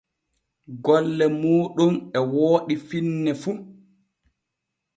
[0.85, 3.51] Golle mooɗon e wooɗi finne fu.